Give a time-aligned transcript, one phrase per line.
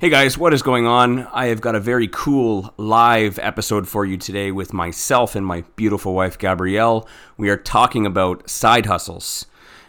[0.00, 1.28] Hey guys, what is going on?
[1.32, 5.62] I have got a very cool live episode for you today with myself and my
[5.76, 7.08] beautiful wife Gabrielle.
[7.36, 9.46] We are talking about side hustles,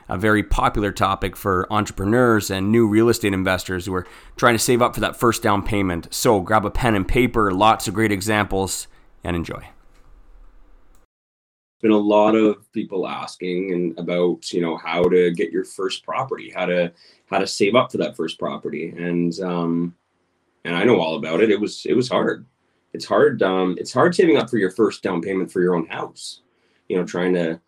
[0.08, 4.06] a very popular topic for entrepreneurs and new real estate investors who are
[4.36, 6.14] trying to save up for that first down payment.
[6.14, 8.88] So grab a pen and paper, lots of great examples,
[9.24, 9.70] and enjoy
[11.86, 16.04] been a lot of people asking and about you know how to get your first
[16.04, 16.92] property how to
[17.28, 18.90] how to save up for that first property.
[18.90, 19.96] And um
[20.64, 21.52] and i know all about it.
[21.52, 22.46] It was it was hard.
[22.94, 25.88] It's hard um it's hard saving up for your first down payment for your own
[25.88, 26.42] house.
[26.88, 27.60] You know trying to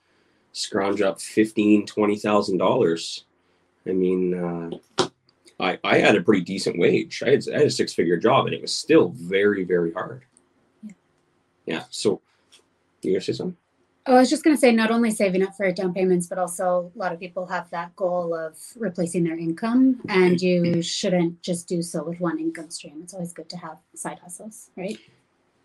[0.54, 3.26] scrounge up 15 20000 dollars.
[3.88, 5.08] I mean uh
[5.60, 7.24] i i had a pretty decent wage.
[7.26, 10.24] I had, I had a six figure job and it was still very very hard.
[10.84, 10.92] Yeah,
[11.66, 12.22] yeah so
[13.02, 13.58] you gonna say something
[14.10, 16.38] Oh, I was just going to say, not only saving up for down payments, but
[16.38, 21.42] also a lot of people have that goal of replacing their income, and you shouldn't
[21.42, 23.02] just do so with one income stream.
[23.04, 24.98] It's always good to have side hustles, right?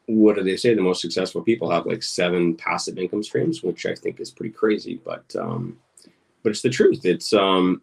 [0.07, 0.75] What do they say?
[0.75, 4.53] The most successful people have like seven passive income streams, which I think is pretty
[4.53, 5.79] crazy, but um,
[6.43, 7.05] but it's the truth.
[7.05, 7.81] It's um,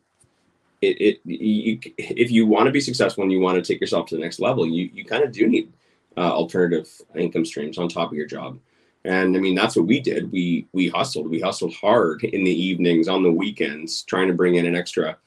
[0.81, 4.07] it, it you, if you want to be successful and you want to take yourself
[4.07, 5.71] to the next level, you you kind of do need
[6.17, 8.59] uh, alternative income streams on top of your job
[9.05, 10.31] and I mean, that's what we did.
[10.31, 11.29] We we hustled.
[11.29, 15.17] We hustled hard in the evenings, on the weekends, trying to bring in an extra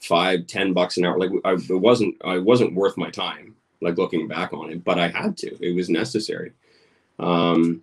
[0.00, 1.18] five, ten bucks an hour.
[1.18, 3.54] Like I, it wasn't, I wasn't worth my time.
[3.80, 5.56] Like looking back on it, but I had to.
[5.64, 6.52] It was necessary,
[7.20, 7.82] um,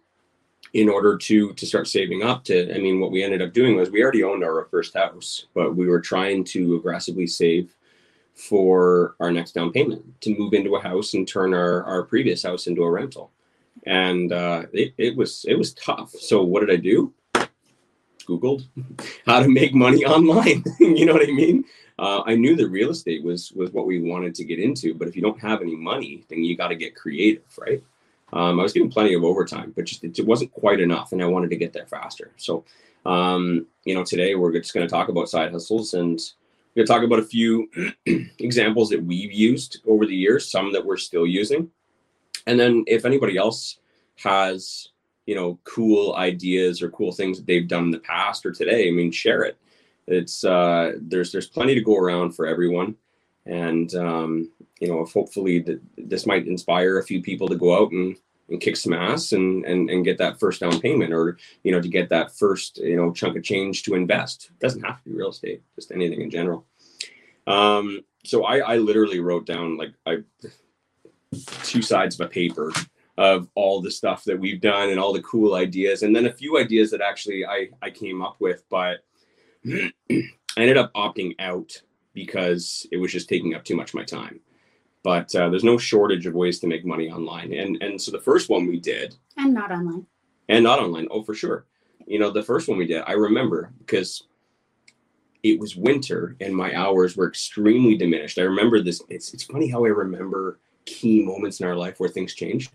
[0.73, 2.43] in order to to start saving up.
[2.45, 5.45] To I mean, what we ended up doing was we already owned our first house,
[5.53, 7.75] but we were trying to aggressively save
[8.33, 12.43] for our next down payment to move into a house and turn our our previous
[12.43, 13.31] house into a rental
[13.85, 16.11] and uh, it, it was it was tough.
[16.11, 17.13] So what did I do?
[18.25, 18.65] Googled
[19.25, 20.63] how to make money online.
[20.79, 21.65] you know what I mean?
[21.97, 25.07] Uh, I knew that real estate was was what we wanted to get into, but
[25.07, 27.81] if you don't have any money, then you got to get creative, right?
[28.33, 31.25] Um, I was getting plenty of overtime, but just it, wasn't quite enough, and I
[31.25, 32.31] wanted to get there faster.
[32.37, 32.65] So,
[33.05, 36.19] um, you know, today we're just going to talk about side hustles, and
[36.75, 37.69] we're going to talk about a few
[38.39, 41.69] examples that we've used over the years, some that we're still using,
[42.47, 43.79] and then if anybody else
[44.17, 44.89] has
[45.25, 48.87] you know cool ideas or cool things that they've done in the past or today
[48.87, 49.57] i mean share it.
[50.07, 52.95] It's uh there's there's plenty to go around for everyone.
[53.45, 57.75] And um you know if hopefully that this might inspire a few people to go
[57.75, 58.17] out and
[58.49, 61.81] and kick some ass and, and and get that first down payment or you know
[61.81, 64.51] to get that first you know chunk of change to invest.
[64.51, 66.65] It doesn't have to be real estate just anything in general.
[67.47, 70.17] Um so i i literally wrote down like i
[71.63, 72.71] two sides of a paper
[73.17, 76.33] of all the stuff that we've done and all the cool ideas and then a
[76.33, 79.05] few ideas that actually i i came up with but
[79.65, 80.23] i
[80.57, 81.81] ended up opting out
[82.15, 84.39] because it was just taking up too much of my time.
[85.03, 88.19] But uh, there's no shortage of ways to make money online and and so the
[88.19, 90.07] first one we did and not online.
[90.49, 91.67] And not online oh for sure.
[92.07, 94.23] You know the first one we did i remember because
[95.43, 98.39] it was winter and my hours were extremely diminished.
[98.39, 102.09] I remember this it's, it's funny how i remember key moments in our life where
[102.09, 102.71] things changed.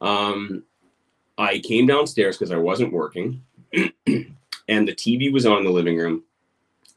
[0.00, 0.64] Um,
[1.38, 5.96] I came downstairs because I wasn't working, and the TV was on in the living
[5.96, 6.22] room,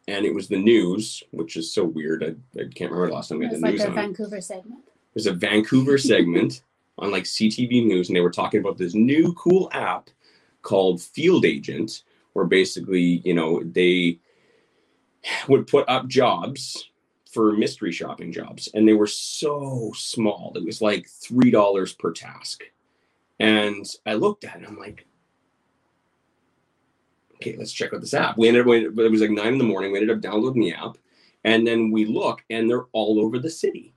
[0.07, 2.23] and it was the news, which is so weird.
[2.23, 3.73] I, I can't remember the last time we had the news.
[3.75, 4.01] It's like news a.
[4.01, 4.81] Vancouver segment.
[4.87, 6.61] It was a Vancouver segment
[6.99, 10.09] on like CTV News, and they were talking about this new cool app
[10.61, 12.03] called Field Agent,
[12.33, 14.19] where basically, you know, they
[15.47, 16.89] would put up jobs
[17.33, 22.11] for mystery shopping jobs and they were so small it was like three dollars per
[22.11, 22.63] task.
[23.39, 25.05] And i looked at it i'm like
[27.35, 28.37] okay let's check out this app.
[28.37, 30.73] We ended up it was like nine in the morning we ended up downloading the
[30.73, 30.97] app
[31.43, 33.93] and then we look and they're all over the city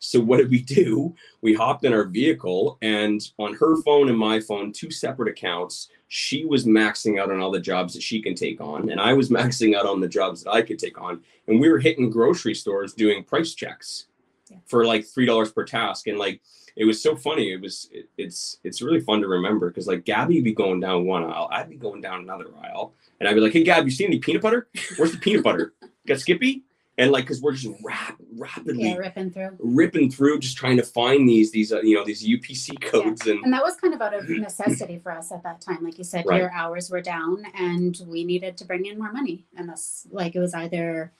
[0.00, 1.14] so what did we do?
[1.42, 5.88] We hopped in our vehicle and on her phone and my phone two separate accounts
[6.12, 9.12] she was maxing out on all the jobs that she can take on and i
[9.12, 12.10] was maxing out on the jobs that i could take on and we were hitting
[12.10, 14.06] grocery stores doing price checks
[14.50, 14.56] yeah.
[14.66, 16.40] for like three dollars per task and like
[16.74, 20.04] it was so funny it was it, it's it's really fun to remember because like
[20.04, 23.34] gabby would be going down one aisle i'd be going down another aisle and i'd
[23.34, 24.68] be like hey gab you see any peanut butter?
[24.96, 25.74] Where's the peanut butter?
[26.08, 26.64] Got skippy
[27.00, 29.56] and like because we're just rap- rapidly yeah, ripping through.
[29.58, 33.32] ripping through just trying to find these these uh, you know these upc codes yeah.
[33.32, 35.82] and and that was kind of out of necessity for us at that time.
[35.82, 36.40] Like you said right.
[36.40, 39.44] your hours were down and we needed to bring in more money.
[39.56, 41.12] And that's like it was either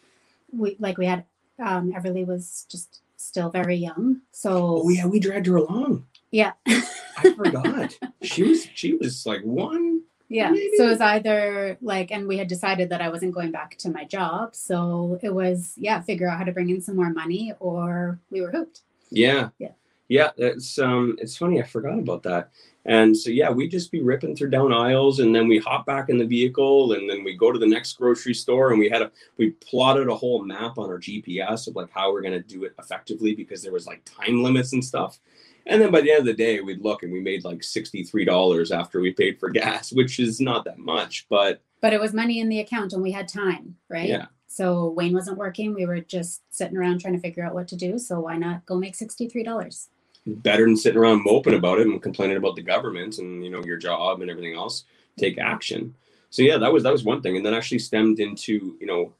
[0.52, 1.24] we like we had
[1.58, 6.06] um everly was just still very young so oh yeah we dragged her along.
[6.30, 6.52] Yeah.
[6.66, 7.98] I forgot.
[8.22, 10.50] She was she was like one yeah.
[10.50, 10.70] Maybe.
[10.76, 13.90] So it was either like, and we had decided that I wasn't going back to
[13.90, 14.54] my job.
[14.54, 18.40] So it was, yeah, figure out how to bring in some more money or we
[18.40, 18.82] were hooked.
[19.10, 19.48] Yeah.
[19.58, 19.72] Yeah.
[20.06, 20.30] Yeah.
[20.36, 22.50] It's um it's funny, I forgot about that.
[22.84, 26.08] And so yeah, we'd just be ripping through down aisles and then we hop back
[26.08, 29.02] in the vehicle and then we go to the next grocery store and we had
[29.02, 32.62] a we plotted a whole map on our GPS of like how we're gonna do
[32.62, 35.18] it effectively because there was like time limits and stuff.
[35.66, 38.76] And then by the end of the day, we'd look and we made like $63
[38.76, 42.40] after we paid for gas, which is not that much, but But it was money
[42.40, 44.08] in the account and we had time, right?
[44.08, 44.26] yeah.
[44.48, 45.74] So Wayne wasn't working.
[45.74, 47.98] We were just sitting around trying to figure out what to do.
[47.98, 49.86] So why not go make $63?
[50.26, 53.62] better than sitting around moping about it and complaining about the government and you know
[53.64, 54.84] your job and everything else
[55.18, 55.94] take action
[56.30, 59.12] so yeah that was that was one thing and then actually stemmed into you know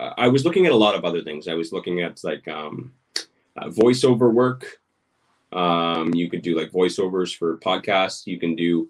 [0.00, 2.46] uh, i was looking at a lot of other things i was looking at like
[2.48, 4.80] um uh, voiceover work
[5.52, 8.88] um you could do like voiceovers for podcasts you can do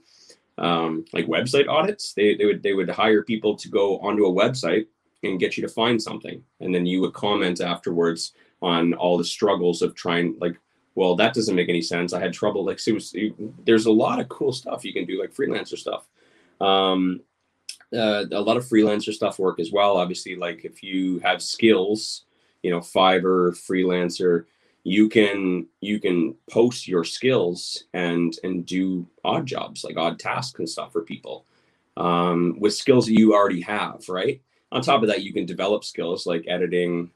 [0.59, 4.33] um like website audits they, they would they would hire people to go onto a
[4.33, 4.87] website
[5.23, 9.25] and get you to find something and then you would comment afterwards on all the
[9.25, 10.57] struggles of trying like
[10.95, 12.13] well, that doesn't make any sense.
[12.13, 12.65] I had trouble.
[12.65, 13.15] Like, so was,
[13.65, 16.07] there's a lot of cool stuff you can do, like freelancer stuff.
[16.61, 17.21] Um,
[17.93, 19.97] uh, a lot of freelancer stuff work as well.
[19.97, 22.25] Obviously, like if you have skills,
[22.63, 24.45] you know, Fiverr, freelancer,
[24.85, 30.59] you can you can post your skills and and do odd jobs, like odd tasks
[30.59, 31.47] and stuff for people
[31.97, 34.41] um, with skills that you already have, right?
[34.73, 37.11] On top of that, you can develop skills like editing,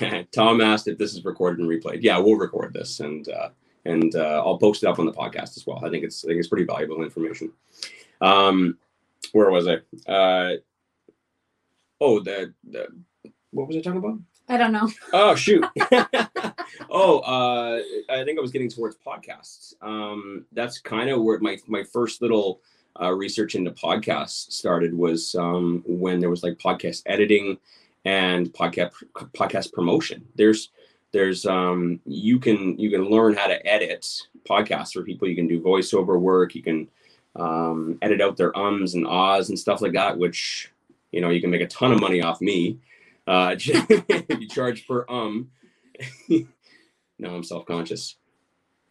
[0.32, 2.02] Tom asked if this is recorded and replayed.
[2.02, 3.50] Yeah, we'll record this and uh,
[3.84, 5.84] and uh, I'll post it up on the podcast as well.
[5.84, 7.52] I think it's I think it's pretty valuable information.
[8.20, 8.78] Um,
[9.32, 9.76] where was I?
[10.10, 10.56] Uh,
[12.00, 12.88] oh, the, the
[13.50, 14.18] what was I talking about?
[14.48, 14.88] I don't know.
[15.12, 15.64] Oh shoot.
[16.90, 19.74] oh, uh, I think I was getting towards podcasts.
[19.82, 22.60] Um, that's kind of where my my first little
[23.00, 27.58] uh, research into podcasts started was um, when there was like podcast editing
[28.04, 28.92] and podcast
[29.34, 30.26] podcast promotion.
[30.34, 30.70] There's
[31.12, 34.06] there's um you can you can learn how to edit
[34.48, 35.28] podcasts for people.
[35.28, 36.54] You can do voiceover work.
[36.54, 36.88] You can
[37.36, 40.72] um, edit out their ums and ahs and stuff like that, which
[41.12, 42.78] you know you can make a ton of money off me.
[43.28, 43.54] Uh,
[44.30, 45.50] you charge per um.
[46.28, 48.16] no, I'm self conscious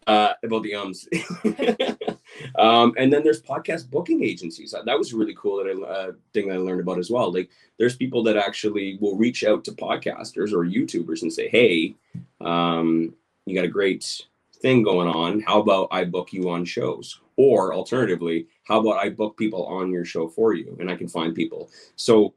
[0.05, 1.07] uh, about the ums.
[2.59, 4.75] um, and then there's podcast booking agencies.
[4.85, 7.33] That was really cool that I uh, thing I learned about as well.
[7.33, 7.49] Like
[7.79, 11.95] there's people that actually will reach out to podcasters or YouTubers and say, "Hey,
[12.39, 14.23] um, you got a great
[14.61, 15.39] thing going on.
[15.41, 19.91] How about I book you on shows?" Or alternatively, how about I book people on
[19.91, 21.71] your show for you, and I can find people.
[21.95, 22.35] So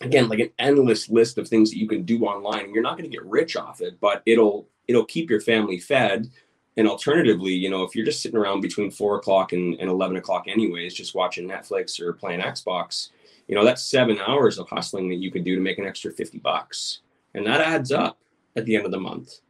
[0.00, 2.72] again, like an endless list of things that you can do online.
[2.72, 6.30] You're not going to get rich off it, but it'll it'll keep your family fed
[6.76, 10.16] and alternatively, you know, if you're just sitting around between four o'clock and, and 11
[10.16, 13.10] o'clock, anyways, just watching Netflix or playing Xbox,
[13.48, 16.12] you know, that's seven hours of hustling that you could do to make an extra
[16.12, 17.00] 50 bucks.
[17.34, 18.18] And that adds up
[18.56, 19.40] at the end of the month.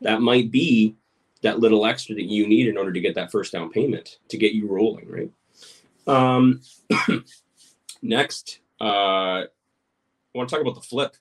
[0.00, 0.94] That might be
[1.42, 4.36] that little extra that you need in order to get that first down payment to
[4.36, 5.30] get you rolling, right?
[6.06, 6.60] Um,
[8.02, 9.44] next, uh,
[10.36, 11.16] I want to talk about the flip,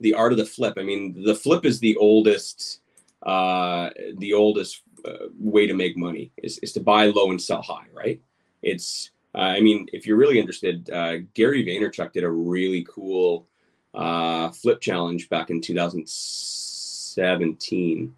[0.00, 0.74] the art of the flip.
[0.78, 2.80] I mean, the flip is the oldest
[3.22, 7.62] uh, the oldest uh, way to make money is, is to buy low and sell
[7.62, 8.20] high, right?
[8.62, 13.46] It's, uh, I mean, if you're really interested, uh, Gary Vaynerchuk did a really cool
[13.92, 18.14] uh, flip challenge back in 2017.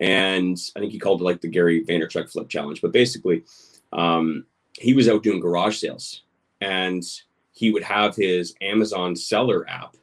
[0.00, 2.82] And I think he called it like the Gary Vaynerchuk flip challenge.
[2.82, 3.44] But basically,
[3.92, 4.44] um,
[4.78, 6.24] he was out doing garage sales
[6.60, 7.02] and
[7.54, 9.96] he would have his Amazon seller app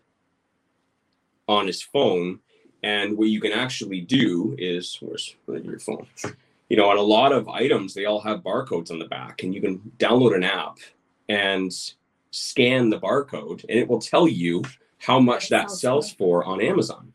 [1.47, 2.39] on his phone
[2.83, 6.07] and what you can actually do is, where's your phone?
[6.69, 9.53] You know, on a lot of items, they all have barcodes on the back, and
[9.53, 10.77] you can download an app
[11.29, 11.71] and
[12.31, 14.63] scan the barcode, and it will tell you
[14.97, 17.13] how much that sells for on Amazon.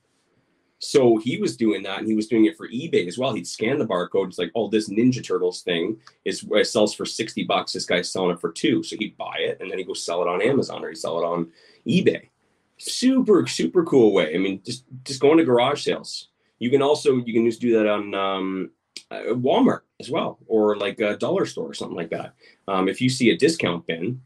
[0.78, 3.32] So he was doing that, and he was doing it for eBay as well.
[3.32, 4.28] He'd scan the barcode.
[4.28, 7.72] It's like, oh, this Ninja Turtles thing is it sells for sixty bucks.
[7.72, 10.22] This guy's selling it for two, so he'd buy it, and then he'd go sell
[10.22, 11.50] it on Amazon or he'd sell it on
[11.86, 12.28] eBay.
[12.78, 14.34] Super super cool way.
[14.34, 16.28] I mean just just going to garage sales.
[16.58, 18.70] You can also you can just do that on um,
[19.10, 22.34] uh, walmart as well or like a dollar store or something like that.
[22.68, 24.20] Um, if you see a discount bin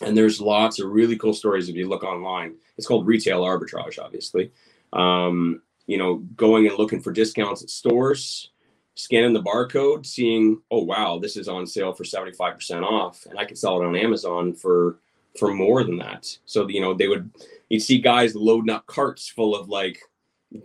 [0.00, 2.54] and there's lots of really cool stories if you look online.
[2.78, 4.52] It's called retail arbitrage obviously.
[4.94, 8.50] Um, you know going and looking for discounts at stores
[8.94, 13.44] scanning the barcode seeing oh wow this is on sale for 75% off and i
[13.44, 14.98] can sell it on amazon for
[15.38, 17.30] for more than that so you know they would
[17.68, 19.98] you'd see guys loading up carts full of like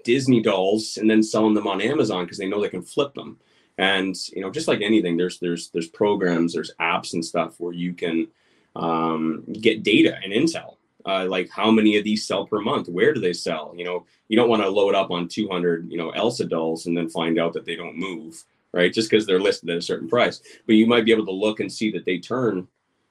[0.04, 3.40] Disney dolls and then selling them on Amazon because they know they can flip them.
[3.78, 7.74] And you know, just like anything, there's there's there's programs, there's apps and stuff where
[7.74, 8.28] you can
[8.76, 10.77] um, get data and intel
[11.08, 12.90] uh, like how many of these sell per month?
[12.90, 13.74] Where do they sell?
[13.76, 16.98] You know you don't want to load up on 200 you know elsa dolls and
[16.98, 18.94] then find out that they don't move right?
[18.94, 20.42] Just because they're listed at a certain price.
[20.66, 22.68] But you might be able to look and see that they turn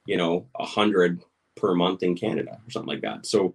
[0.06, 1.22] you know a hundred
[1.56, 3.26] per month in canada or something like that.
[3.26, 3.54] So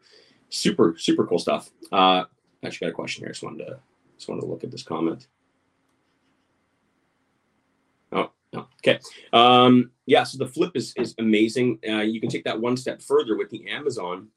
[0.49, 1.69] super super cool stuff.
[1.91, 2.25] Uh
[2.63, 3.29] actually got a question here.
[3.29, 3.79] I just wanted to
[4.17, 5.27] just wanted to look at this comment
[8.53, 8.67] no.
[8.79, 8.99] Okay.
[9.33, 10.23] Um, yeah.
[10.23, 11.79] So the flip is is amazing.
[11.87, 14.27] Uh, you can take that one step further with the Amazon,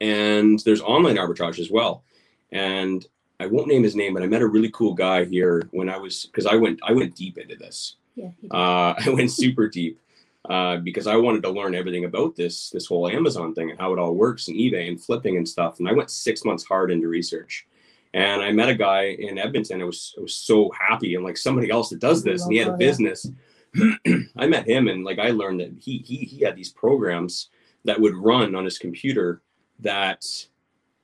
[0.00, 2.04] and there's online arbitrage as well.
[2.52, 3.04] And
[3.40, 5.98] I won't name his name, but I met a really cool guy here when I
[5.98, 7.96] was because I went I went deep into this.
[8.14, 8.30] Yeah.
[8.50, 10.00] Uh, I went super deep
[10.48, 13.92] uh, because I wanted to learn everything about this this whole Amazon thing and how
[13.92, 15.80] it all works and eBay and flipping and stuff.
[15.80, 17.66] And I went six months hard into research.
[18.14, 19.82] And I met a guy in Edmonton.
[19.82, 22.58] I was I was so happy and like somebody else that does this, and he
[22.58, 23.28] had a oh, business.
[24.36, 27.50] I met him, and like I learned that he he he had these programs
[27.84, 29.42] that would run on his computer
[29.80, 30.24] that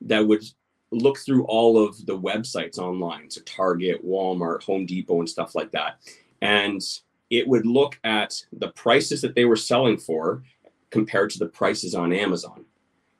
[0.02, 0.44] that would
[0.92, 5.72] look through all of the websites online, so Target, Walmart, Home Depot, and stuff like
[5.72, 5.98] that,
[6.42, 6.80] and
[7.28, 10.44] it would look at the prices that they were selling for
[10.90, 12.64] compared to the prices on Amazon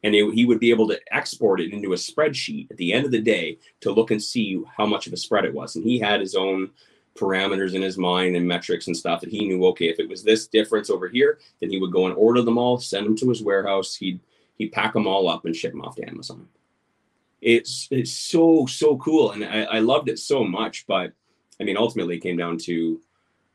[0.03, 3.05] and it, he would be able to export it into a spreadsheet at the end
[3.05, 5.77] of the day to look and see how much of a spread it was.
[5.77, 6.71] And he had his own
[7.17, 9.65] parameters in his mind and metrics and stuff that he knew.
[9.67, 12.59] Okay, if it was this difference over here, then he would go and order them
[12.59, 13.95] all, send them to his warehouse.
[13.95, 14.21] He'd
[14.57, 16.49] he'd pack them all up and ship them off to Amazon.
[17.41, 20.87] It's it's so so cool, and I, I loved it so much.
[20.87, 21.13] But
[21.61, 23.01] I mean, ultimately, it came down to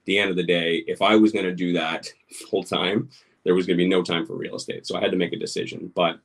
[0.06, 0.84] the end of the day.
[0.88, 2.08] If I was going to do that
[2.50, 3.10] full time,
[3.44, 4.86] there was going to be no time for real estate.
[4.86, 5.92] So I had to make a decision.
[5.96, 6.20] But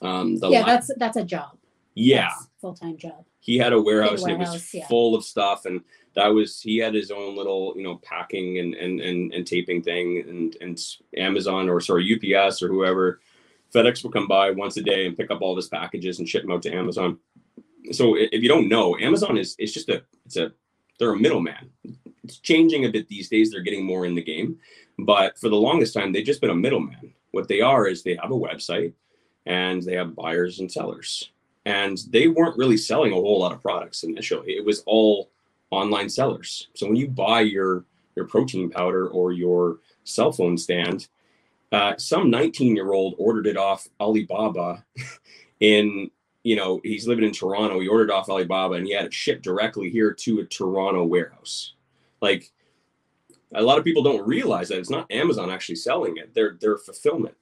[0.00, 1.56] um, yeah, la- that's that's a job.
[1.94, 2.30] Yeah,
[2.60, 3.24] full time job.
[3.40, 4.86] He had a warehouse, warehouse and it was yeah.
[4.86, 5.80] full of stuff, and
[6.14, 9.82] that was he had his own little you know packing and and and, and taping
[9.82, 10.80] thing, and and
[11.16, 13.20] Amazon or sorry UPS or whoever
[13.74, 16.28] FedEx will come by once a day and pick up all of his packages and
[16.28, 17.18] ship them out to Amazon.
[17.92, 20.52] So if you don't know, Amazon is it's just a it's a
[20.98, 21.70] they're a middleman.
[22.24, 23.50] It's changing a bit these days.
[23.50, 24.58] They're getting more in the game,
[24.98, 27.14] but for the longest time they've just been a middleman.
[27.32, 28.92] What they are is they have a website
[29.50, 31.32] and they have buyers and sellers.
[31.66, 34.52] And they weren't really selling a whole lot of products initially.
[34.52, 35.30] It was all
[35.72, 36.68] online sellers.
[36.74, 41.08] So when you buy your your protein powder or your cell phone stand,
[41.72, 44.84] uh, some 19 year old ordered it off Alibaba
[45.60, 46.10] in
[46.44, 47.80] you know he's living in Toronto.
[47.80, 51.74] He ordered off Alibaba and he had it shipped directly here to a Toronto warehouse.
[52.22, 52.52] Like
[53.52, 56.34] a lot of people don't realize that it's not Amazon actually selling it.
[56.34, 57.34] They're they're fulfillment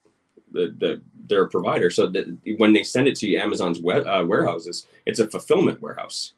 [0.53, 1.91] the, the their provider.
[1.91, 2.27] So that
[2.57, 6.33] when they send it to Amazon's web, uh, warehouses, it's a fulfillment warehouse.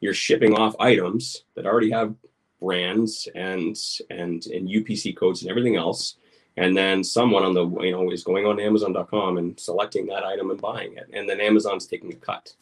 [0.00, 2.14] You're shipping off items that already have
[2.60, 3.76] brands and
[4.10, 6.16] and and UPC codes and everything else,
[6.56, 10.50] and then someone on the you know is going on Amazon.com and selecting that item
[10.50, 12.54] and buying it, and then Amazon's taking a cut.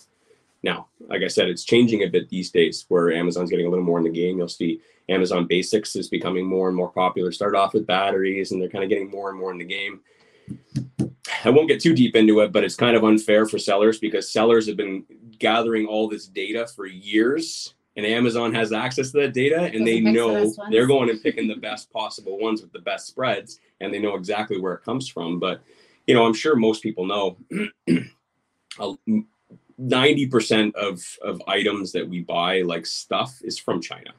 [0.63, 3.85] Now, like I said, it's changing a bit these days where Amazon's getting a little
[3.85, 4.37] more in the game.
[4.37, 7.33] You'll see Amazon Basics is becoming more and more popular.
[7.33, 10.01] Start off with batteries, and they're kind of getting more and more in the game.
[11.45, 14.31] I won't get too deep into it, but it's kind of unfair for sellers because
[14.31, 15.05] sellers have been
[15.39, 20.01] gathering all this data for years and Amazon has access to that data and they
[20.01, 23.99] know they're going and picking the best possible ones with the best spreads and they
[23.99, 25.39] know exactly where it comes from.
[25.39, 25.61] But,
[26.07, 27.37] you know, I'm sure most people know
[29.81, 34.13] 90% of, of items that we buy, like stuff, is from China.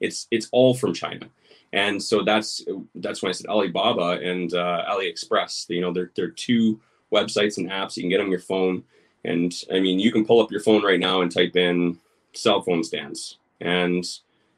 [0.00, 1.28] It's it's all from China
[1.72, 2.64] and so that's
[2.96, 5.68] that's when I said Alibaba and uh, AliExpress.
[5.68, 6.80] You know, they're they're two
[7.12, 8.82] websites and apps you can get on your phone.
[9.24, 11.98] And I mean, you can pull up your phone right now and type in
[12.32, 14.04] cell phone stands, and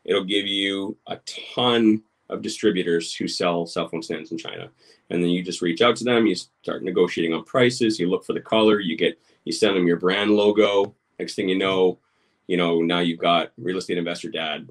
[0.05, 4.71] it'll give you a ton of distributors who sell cell phone stands in China.
[5.11, 8.25] And then you just reach out to them, you start negotiating on prices, you look
[8.25, 10.95] for the color, you get you send them your brand logo.
[11.19, 11.99] Next thing you know,
[12.47, 14.67] you know, now you've got real estate investor dad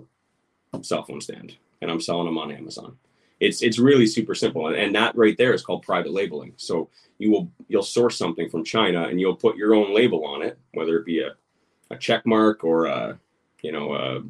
[0.82, 2.98] cell phone stand and I'm selling them on Amazon.
[3.40, 6.54] It's it's really super simple, and, and that right there is called private labeling.
[6.58, 10.44] So you will you'll source something from China and you'll put your own label on
[10.44, 11.36] it, whether it be a
[11.92, 13.20] a check mark or a
[13.62, 14.22] you know a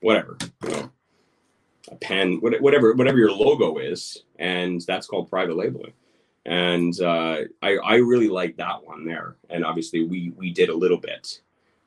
[0.00, 0.90] whatever you know
[1.90, 5.92] a pen whatever whatever your logo is and that's called private labeling
[6.44, 10.74] and uh, I, I really like that one there and obviously we we did a
[10.74, 11.40] little bit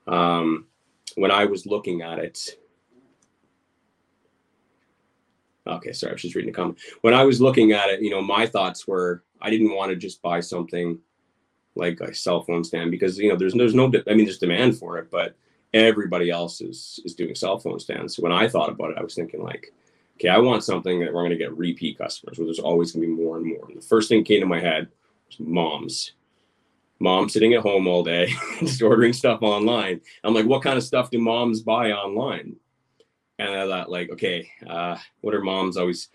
[0.07, 0.67] um,
[1.15, 2.57] when i was looking at it
[5.67, 6.77] Okay, sorry, I was just reading the comment.
[7.01, 9.95] When I was looking at it, you know, my thoughts were I didn't want to
[9.95, 10.99] just buy something
[11.75, 14.77] like a cell phone stand because you know there's there's no I mean there's demand
[14.77, 15.35] for it, but
[15.73, 18.15] everybody else is is doing cell phone stands.
[18.15, 19.73] So when I thought about it, I was thinking like,
[20.15, 23.01] okay, I want something that we're going to get repeat customers where there's always going
[23.03, 23.65] to be more and more.
[23.67, 24.87] And the first thing came to my head
[25.27, 26.13] was moms.
[26.99, 30.01] mom sitting at home all day, just ordering stuff online.
[30.23, 32.55] I'm like, what kind of stuff do moms buy online?
[33.39, 36.09] And I thought, like, okay, uh, what are moms always?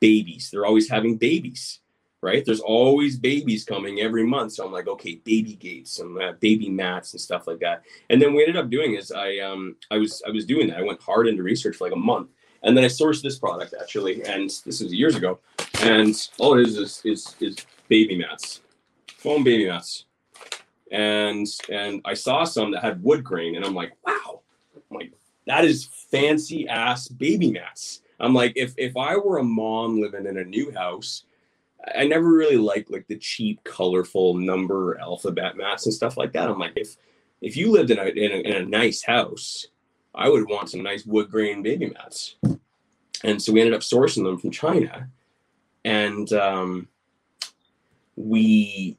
[0.00, 0.50] Babies.
[0.50, 1.80] They're always having babies,
[2.20, 2.44] right?
[2.44, 4.52] There's always babies coming every month.
[4.52, 7.82] So I'm like, okay, baby gates, and uh, baby mats and stuff like that.
[8.10, 10.78] And then we ended up doing is I um I was I was doing that.
[10.78, 12.28] I went hard into research for like a month,
[12.62, 15.38] and then I sourced this product actually, and this is years ago.
[15.80, 17.56] And all it is is is, is
[17.88, 18.60] baby mats,
[19.16, 20.04] foam baby mats
[20.90, 24.40] and and I saw some that had wood grain, and I'm like, wow,
[24.74, 25.12] I'm like
[25.46, 28.02] that is fancy ass baby mats.
[28.18, 31.24] I'm like, if if I were a mom living in a new house,
[31.94, 36.48] I never really liked like the cheap, colorful number alphabet mats and stuff like that.
[36.48, 36.96] I'm like, if
[37.40, 39.66] if you lived in a in a, in a nice house,
[40.14, 42.36] I would want some nice wood grain baby mats.
[43.24, 45.08] And so we ended up sourcing them from China,
[45.84, 46.88] and um,
[48.16, 48.98] we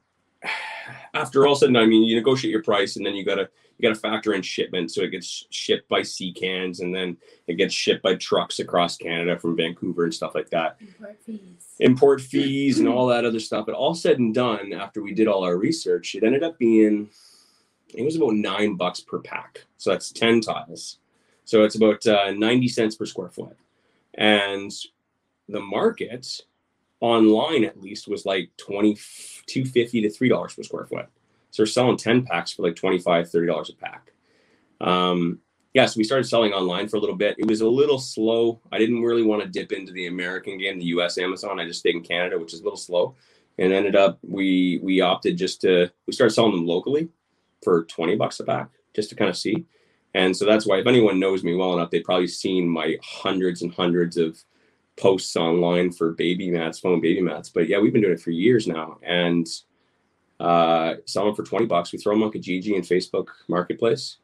[1.18, 3.48] after all said and done, I mean, you negotiate your price, and then you gotta
[3.78, 4.90] you gotta factor in shipment.
[4.90, 8.96] So it gets shipped by sea cans, and then it gets shipped by trucks across
[8.96, 10.78] Canada from Vancouver and stuff like that.
[10.80, 11.74] Import fees.
[11.80, 13.66] Import fees and all that other stuff.
[13.66, 17.08] But all said and done, after we did all our research, it ended up being
[17.94, 19.64] it was about nine bucks per pack.
[19.76, 20.98] So that's ten tiles.
[21.44, 23.56] So it's about uh, ninety cents per square foot,
[24.14, 24.72] and
[25.48, 26.42] the market
[27.00, 28.94] online at least was like 20
[29.46, 31.06] 250 to three dollars per square foot.
[31.50, 34.12] So we're selling 10 packs for like 25 30 dollars a pack.
[34.80, 35.40] Um
[35.74, 37.36] yeah so we started selling online for a little bit.
[37.38, 38.60] It was a little slow.
[38.72, 41.60] I didn't really want to dip into the american game the us amazon.
[41.60, 43.14] I just stayed in canada which is a little slow.
[43.58, 47.08] And ended up we we opted just to we started selling them locally
[47.62, 49.66] for 20 bucks a pack just to kind of see.
[50.14, 53.62] And so that's why if anyone knows me well enough they've probably seen my hundreds
[53.62, 54.42] and hundreds of
[54.98, 57.48] posts online for baby mats, foam baby mats.
[57.48, 59.48] But yeah, we've been doing it for years now and
[60.40, 61.92] uh, sell them for 20 bucks.
[61.92, 64.18] We throw them on Kijiji and Facebook Marketplace.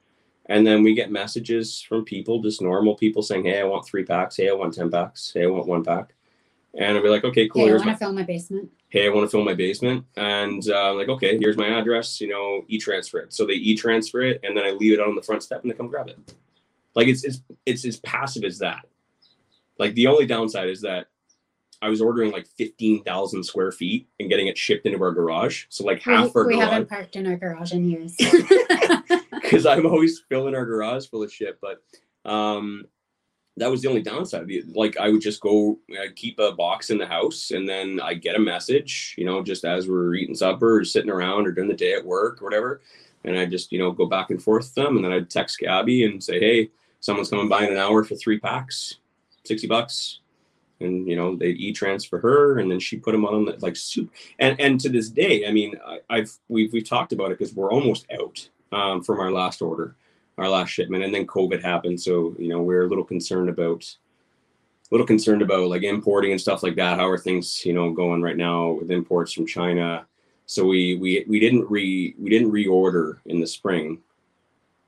[0.46, 4.04] And then we get messages from people, just normal people saying, Hey, I want three
[4.04, 4.36] packs.
[4.36, 5.32] Hey, I want 10 packs.
[5.32, 6.14] Hey, I want one pack.
[6.76, 7.66] And I'll be like, okay, cool.
[7.66, 8.70] Hey, I want to fill my basement.
[8.88, 10.04] Hey, I want to fill my basement.
[10.16, 13.32] And uh, I'm like, okay, here's my address, you know, e-transfer it.
[13.32, 15.76] So they e-transfer it and then I leave it on the front step and they
[15.76, 16.18] come grab it.
[16.94, 18.86] Like it's, it's, it's as passive as that.
[19.78, 21.06] Like the only downside is that
[21.82, 25.64] I was ordering like fifteen thousand square feet and getting it shipped into our garage.
[25.68, 26.70] So like half we, our we garage.
[26.70, 28.16] haven't parked in our garage in years.
[29.44, 31.60] Because I'm always filling our garage full of shit.
[31.60, 31.82] But
[32.28, 32.86] um
[33.56, 34.48] that was the only downside.
[34.74, 38.14] Like I would just go I'd keep a box in the house and then I
[38.14, 41.68] get a message, you know, just as we're eating supper or sitting around or during
[41.68, 42.80] the day at work or whatever.
[43.24, 45.58] And I just, you know, go back and forth with them and then I'd text
[45.58, 48.96] Gabby and say, Hey, someone's coming by in an hour for three packs
[49.44, 50.20] 60 bucks.
[50.80, 54.60] And you know they e-transfer her and then she put them on like soup and
[54.60, 55.76] and to this day i mean
[56.10, 59.62] I, have we've we've talked about it because we're almost out um, from our last
[59.62, 59.94] order
[60.36, 63.84] our last shipment and then covid happened so you know we're a little concerned about
[64.90, 66.98] a little concerned about like importing and stuff like that.
[66.98, 70.06] How are things you know going right now with imports from china?
[70.46, 74.00] So we we we didn't re we didn't reorder in the spring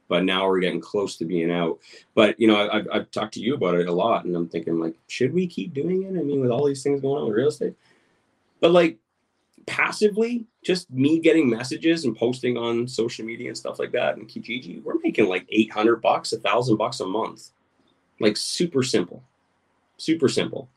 [0.08, 1.78] but now we're getting close to being out.
[2.14, 4.78] But you know, I've, I've talked to you about it a lot, and I'm thinking
[4.78, 6.18] like, should we keep doing it?
[6.18, 7.74] I mean, with all these things going on with real estate,
[8.60, 8.98] but like
[9.66, 14.28] passively, just me getting messages and posting on social media and stuff like that, and
[14.28, 17.50] Kijiji, we're making like 800 bucks, a thousand bucks a month,
[18.20, 19.22] like super simple,
[19.96, 20.68] super simple.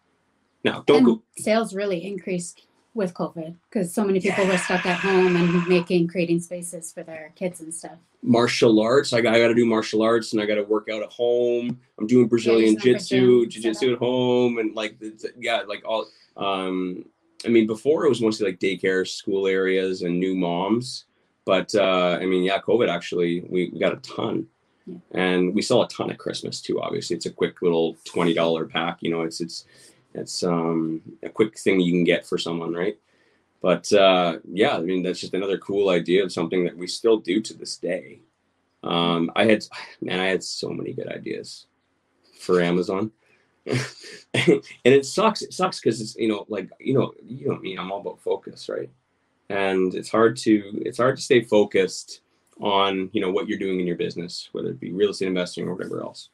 [0.64, 1.22] Now, don't and go.
[1.38, 4.52] Sales really increased with COVID because so many people yeah.
[4.52, 7.98] were stuck at home and making creating spaces for their kids and stuff.
[8.22, 10.90] Martial arts, I got, I got to do martial arts and I got to work
[10.92, 11.80] out at home.
[11.98, 14.98] I'm doing Brazilian yeah, jitsu, jiu-jitsu at home, and like
[15.38, 16.08] yeah, like all.
[16.36, 17.06] Um,
[17.46, 21.06] I mean, before it was mostly like daycare, school areas, and new moms.
[21.46, 24.46] But uh, I mean, yeah, COVID actually, we, we got a ton.
[24.86, 24.98] Yeah.
[25.12, 26.82] And we sell a ton at Christmas too.
[26.82, 28.98] Obviously, it's a quick little twenty dollar pack.
[29.02, 29.66] You know, it's it's
[30.14, 32.98] it's um, a quick thing you can get for someone, right?
[33.62, 37.18] But uh, yeah, I mean that's just another cool idea of something that we still
[37.18, 38.22] do to this day.
[38.84, 39.66] Um, I had
[40.02, 41.68] man, I had so many good ideas
[42.40, 43.12] for Amazon.
[43.66, 45.42] and it sucks.
[45.42, 47.78] It sucks because it's you know like you know you know me.
[47.78, 48.90] I'm all about focus, right?
[49.50, 52.22] And it's hard to it's hard to stay focused
[52.62, 55.68] on you know what you're doing in your business, whether it be real estate investing
[55.68, 56.30] or whatever else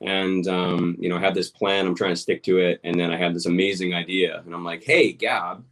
[0.00, 1.86] and um, you know, I have this plan.
[1.86, 4.64] I'm trying to stick to it, and then I have this amazing idea, and I'm
[4.64, 5.64] like, "Hey, Gab,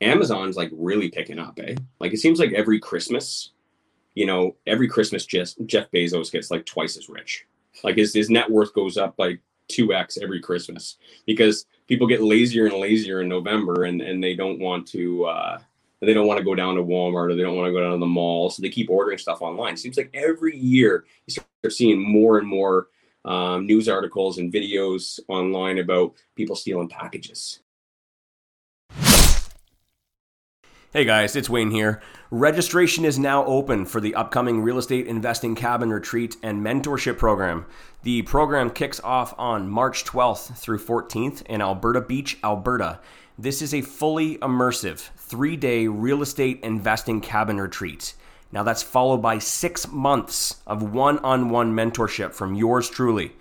[0.00, 1.76] Amazon's like really picking up, eh?
[2.00, 3.50] Like it seems like every Christmas,
[4.14, 7.46] you know, every Christmas, just Jeff Bezos gets like twice as rich.
[7.82, 12.22] Like his his net worth goes up like two x every Christmas because people get
[12.22, 15.58] lazier and lazier in November, and and they don't want to." Uh,
[16.06, 17.92] they don't want to go down to Walmart or they don't want to go down
[17.92, 19.76] to the mall, so they keep ordering stuff online.
[19.76, 22.88] Seems like every year you start seeing more and more
[23.24, 27.60] um, news articles and videos online about people stealing packages.
[30.92, 32.02] Hey guys, it's Wayne here.
[32.30, 37.64] Registration is now open for the upcoming Real Estate Investing Cabin Retreat and Mentorship Program.
[38.02, 43.00] The program kicks off on March 12th through 14th in Alberta Beach, Alberta.
[43.38, 48.14] This is a fully immersive three day real estate investing cabin retreat.
[48.52, 53.32] Now, that's followed by six months of one on one mentorship from yours truly.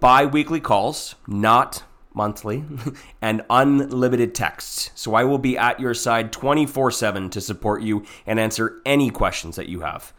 [0.00, 1.82] Bi weekly calls, not
[2.14, 2.64] monthly,
[3.22, 4.90] and unlimited texts.
[4.94, 9.10] So I will be at your side 24 7 to support you and answer any
[9.10, 10.14] questions that you have.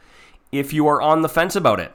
[0.52, 1.92] If you are on the fence about it,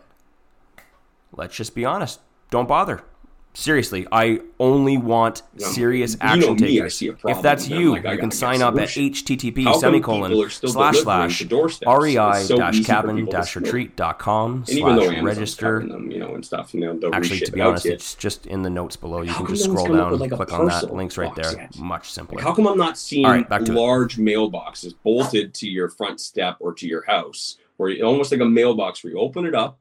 [1.33, 2.20] let's just be honest.
[2.50, 3.05] Don't bother
[3.53, 7.03] seriously, I only want serious action me, takers.
[7.03, 12.85] if that's you, like, you can sign up at http semicolon slash slash rei dash
[12.85, 15.81] cabin dash retreat dot com slash register.
[15.87, 16.73] Them, you know, and stuff.
[16.75, 17.95] You know, Actually, to be honest, yet.
[17.95, 19.23] it's just in the notes below.
[19.23, 20.95] You how can just scroll down, like click on that.
[20.95, 21.53] Links right there.
[21.53, 21.79] Yet?
[21.79, 22.37] Much simpler.
[22.37, 26.73] Like, how come I'm not seeing right, large mailboxes bolted to your front step or
[26.75, 29.79] to your house, where almost like a mailbox where you open it up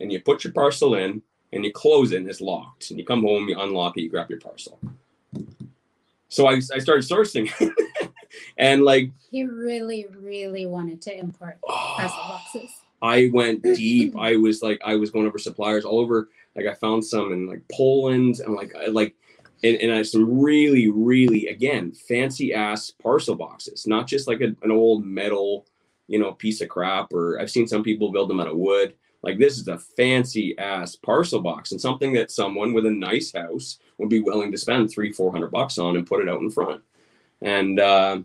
[0.00, 1.22] and you put your parcel in
[1.56, 2.90] and you close it and it's locked.
[2.90, 4.78] And you come home, you unlock it, you grab your parcel.
[6.28, 7.50] So I, I started sourcing.
[8.58, 12.70] and like he really, really wanted to import oh, parcel boxes.
[13.02, 14.16] I went deep.
[14.18, 16.28] I was like, I was going over suppliers all over.
[16.54, 19.14] Like I found some in like Poland and like I like
[19.62, 24.54] and, and I some really, really again fancy ass parcel boxes, not just like a,
[24.62, 25.66] an old metal,
[26.08, 27.12] you know, piece of crap.
[27.12, 28.94] Or I've seen some people build them out of wood.
[29.26, 33.32] Like this is a fancy ass parcel box and something that someone with a nice
[33.32, 36.40] house would be willing to spend three, four hundred bucks on and put it out
[36.42, 36.80] in front.
[37.42, 38.20] And uh,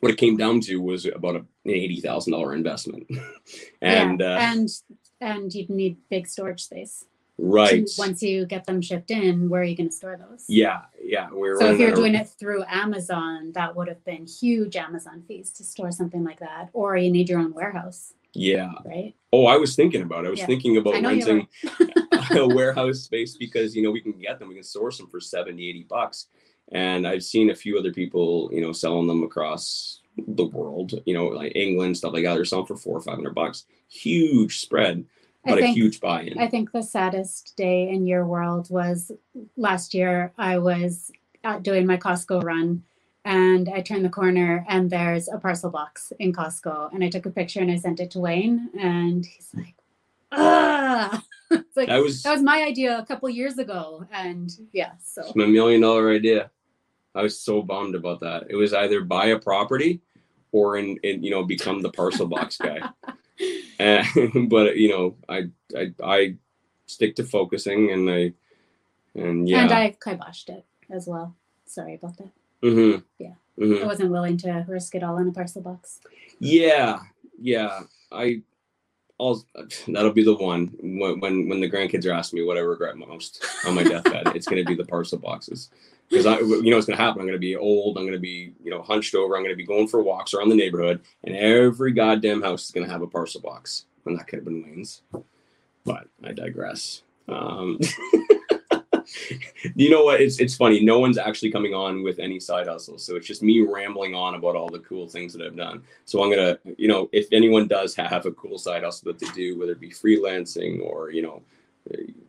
[0.00, 3.06] what it came down to was about a, an eighty thousand dollar investment.
[3.82, 4.68] and yeah, uh, and
[5.20, 7.04] and you'd need big storage space.
[7.36, 7.86] Right.
[7.98, 10.46] Once you get them shipped in, where are you going to store those?
[10.48, 11.28] Yeah, yeah.
[11.30, 15.52] We're so if you're doing it through Amazon, that would have been huge Amazon fees
[15.52, 18.14] to store something like that, or you need your own warehouse.
[18.34, 18.72] Yeah.
[18.84, 19.14] Right.
[19.32, 20.28] Oh, I was thinking about it.
[20.28, 20.46] I was yeah.
[20.46, 21.48] thinking about renting
[22.30, 25.20] a warehouse space because, you know, we can get them, we can source them for
[25.20, 26.26] 70, 80 bucks.
[26.72, 31.14] And I've seen a few other people, you know, selling them across the world, you
[31.14, 32.34] know, like England, stuff like that.
[32.34, 33.64] They're selling for four or 500 bucks.
[33.88, 35.04] Huge spread,
[35.44, 36.38] but think, a huge buy in.
[36.38, 39.12] I think the saddest day in your world was
[39.56, 40.32] last year.
[40.36, 41.10] I was
[41.62, 42.82] doing my Costco run
[43.28, 46.94] and I turned the corner and there's a parcel box in Costco.
[46.94, 49.74] And I took a picture and I sent it to Wayne and he's like,
[50.32, 54.06] ah it's like that was that was my idea a couple years ago.
[54.10, 56.50] And yeah, so it's my million dollar idea.
[57.14, 58.44] I was so bummed about that.
[58.48, 60.00] It was either buy a property
[60.50, 62.80] or in, in you know become the parcel box guy.
[63.78, 66.36] and, but you know, I I I
[66.86, 68.32] stick to focusing and I
[69.14, 69.64] and yeah.
[69.64, 71.36] And I kiboshed it as well.
[71.66, 72.30] Sorry about that.
[72.62, 73.00] Mm-hmm.
[73.18, 73.34] Yeah.
[73.58, 73.84] Mm-hmm.
[73.84, 76.00] I wasn't willing to risk it all in a parcel box.
[76.38, 77.00] Yeah.
[77.40, 77.80] Yeah.
[78.12, 78.42] I
[79.20, 79.44] I'll
[79.88, 82.96] that'll be the one when when, when the grandkids are asking me what I regret
[82.96, 84.28] most on my deathbed.
[84.36, 85.70] it's gonna be the parcel boxes.
[86.08, 87.20] Because I you know what's gonna happen.
[87.20, 89.88] I'm gonna be old, I'm gonna be, you know, hunched over, I'm gonna be going
[89.88, 93.84] for walks around the neighborhood, and every goddamn house is gonna have a parcel box.
[94.06, 95.02] And that could have been Wayne's.
[95.84, 97.02] But I digress.
[97.28, 97.80] Um
[99.74, 100.20] you know what?
[100.20, 100.80] It's it's funny.
[100.80, 104.34] No one's actually coming on with any side hustles, so it's just me rambling on
[104.34, 105.82] about all the cool things that I've done.
[106.04, 109.30] So I'm gonna, you know, if anyone does have a cool side hustle that they
[109.34, 111.42] do, whether it be freelancing or you know,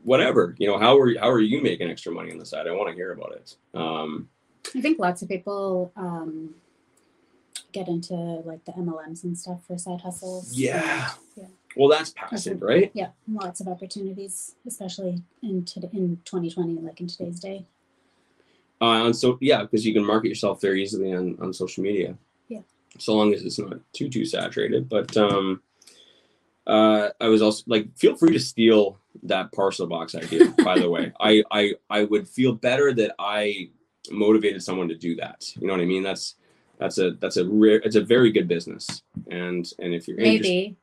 [0.03, 2.67] whatever, you know, how are how are you making extra money on the side?
[2.67, 3.55] I want to hear about it.
[3.73, 4.29] Um,
[4.75, 6.53] I think lots of people um,
[7.71, 10.53] get into like the MLMs and stuff for side hustles.
[10.53, 11.09] Yeah.
[11.35, 11.45] yeah.
[11.75, 12.91] Well, that's passive, right?
[12.93, 17.65] Yeah, lots of opportunities, especially in to, in 2020, like in today's day.
[18.81, 22.15] Uh, and so yeah, because you can market yourself very easily on on social media.
[22.47, 22.61] Yeah.
[22.97, 25.61] So long as it's not too too saturated, but um,
[26.65, 30.47] uh, I was also like, feel free to steal that parcel box idea.
[30.63, 33.69] by the way, I I I would feel better that I
[34.09, 35.53] motivated someone to do that.
[35.55, 36.03] You know what I mean?
[36.03, 36.35] That's
[36.79, 40.75] that's a that's a rare it's a very good business and and if you're maybe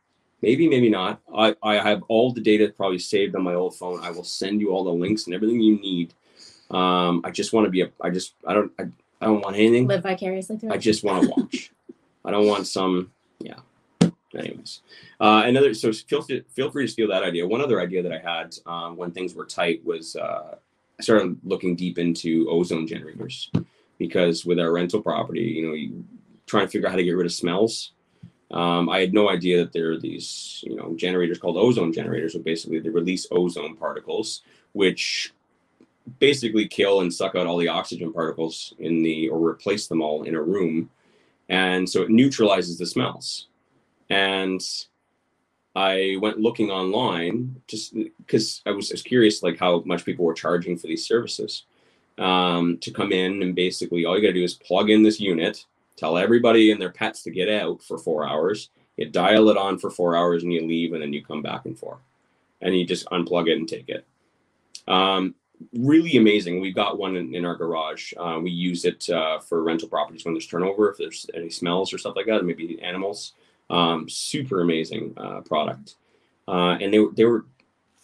[0.43, 1.21] maybe maybe not.
[1.35, 4.01] I i have all the data probably saved on my old phone.
[4.03, 6.15] I will send you all the links and everything you need.
[6.71, 8.85] Um i just want to be a i just i don't i,
[9.21, 9.87] I don't want anything.
[9.87, 11.73] Live vicariously through i just want to watch.
[12.25, 13.61] I don't want some yeah.
[14.35, 14.83] Anyways.
[15.21, 17.47] Uh another so feel, feel free to steal that idea.
[17.47, 20.57] One other idea that i had um, when things were tight was uh
[20.99, 23.51] i started looking deep into ozone generators.
[23.99, 26.05] Because with our rental property you know you
[26.47, 27.93] trying to figure out how to get rid of smells.
[28.51, 32.35] Um, I had no idea that there are these, you know, generators called ozone generators,
[32.35, 35.33] so basically they release ozone particles, which
[36.21, 40.23] basically kill and suck out all the oxygen particles in the or replace them all
[40.23, 40.91] in a room,
[41.49, 43.49] and so it neutralizes the smells.
[44.09, 44.63] And
[45.75, 50.33] I went looking online just because I was, was curious, like how much people were
[50.33, 51.65] charging for these services
[52.19, 55.21] um, to come in and basically all you got to do is plug in this
[55.21, 58.71] unit tell everybody and their pets to get out for four hours.
[58.97, 61.67] You dial it on for four hours and you leave, and then you come back
[61.67, 62.01] and forth,
[62.63, 64.07] and you just unplug it and take it.
[64.89, 65.35] Um,
[65.75, 66.61] really amazing.
[66.61, 68.13] We've got one in, in our garage.
[68.17, 71.93] Uh, we use it uh, for rental properties when there's turnover, if there's any smells
[71.93, 73.33] or stuff like that, maybe animals.
[73.69, 75.97] Um, super amazing uh, product.
[76.47, 77.45] Uh, and they, they were,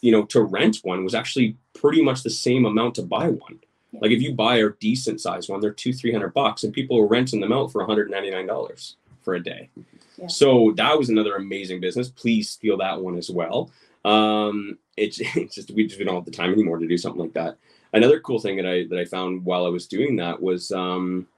[0.00, 3.60] you know, to rent one was actually pretty much the same amount to buy one.
[4.02, 6.98] Like if you buy a decent size one, they're two, three hundred bucks, and people
[6.98, 9.70] are renting them out for one hundred ninety nine dollars for a day.
[10.18, 10.26] Yeah.
[10.26, 12.08] So that was another amazing business.
[12.08, 13.70] Please steal that one as well.
[14.04, 17.20] Um, it's, it's just we just we don't have the time anymore to do something
[17.20, 17.58] like that.
[17.92, 21.28] Another cool thing that I that I found while I was doing that was um,